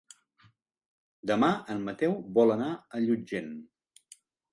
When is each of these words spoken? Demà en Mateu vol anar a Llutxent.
Demà 1.31 1.49
en 1.73 1.83
Mateu 1.89 2.15
vol 2.39 2.53
anar 2.55 2.71
a 2.97 3.03
Llutxent. 3.05 3.53